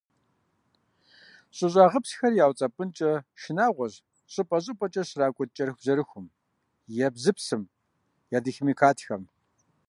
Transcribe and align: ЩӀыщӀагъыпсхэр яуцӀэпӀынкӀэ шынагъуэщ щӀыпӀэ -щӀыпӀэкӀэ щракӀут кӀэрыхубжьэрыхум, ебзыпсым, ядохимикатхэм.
ЩӀыщӀагъыпсхэр 1.55 2.33
яуцӀэпӀынкӀэ 2.43 3.11
шынагъуэщ 3.41 3.93
щӀыпӀэ 4.31 4.57
-щӀыпӀэкӀэ 4.59 5.03
щракӀут 5.09 5.49
кӀэрыхубжьэрыхум, 5.55 6.25
ебзыпсым, 7.05 7.61
ядохимикатхэм. 8.37 9.23